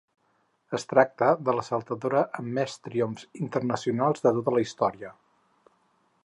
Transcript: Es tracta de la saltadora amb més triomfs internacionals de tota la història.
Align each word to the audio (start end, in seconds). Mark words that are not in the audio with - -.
Es 0.77 0.85
tracta 0.93 1.27
de 1.49 1.53
la 1.57 1.65
saltadora 1.67 2.23
amb 2.39 2.49
més 2.55 2.79
triomfs 2.87 3.27
internacionals 3.43 4.25
de 4.27 4.33
tota 4.39 4.57
la 4.57 4.65
història. 4.67 5.13